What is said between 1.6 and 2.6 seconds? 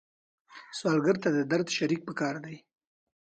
شریک پکار دی